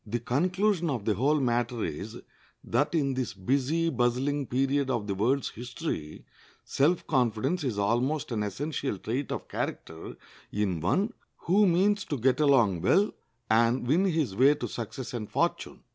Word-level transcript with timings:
The 0.07 0.17
conclusion 0.19 0.89
of 0.89 1.05
the 1.05 1.13
whole 1.13 1.39
matter 1.39 1.83
is, 1.85 2.19
that 2.63 2.95
in 2.95 3.13
this 3.13 3.35
busy, 3.35 3.89
bustling 3.91 4.47
period 4.47 4.89
of 4.89 5.05
the 5.05 5.13
world's 5.13 5.49
history 5.49 6.25
self 6.63 7.05
confidence 7.05 7.63
is 7.63 7.77
almost 7.77 8.31
an 8.31 8.41
essential 8.41 8.97
trait 8.97 9.31
of 9.31 9.47
character 9.47 10.15
in 10.51 10.79
one 10.81 11.13
who 11.45 11.67
means 11.67 12.03
to 12.05 12.17
get 12.17 12.39
along 12.39 12.81
well 12.81 13.13
and 13.47 13.85
win 13.85 14.05
his 14.05 14.35
way 14.35 14.55
to 14.55 14.67
success 14.67 15.13
and 15.13 15.29
fortune. 15.29 15.83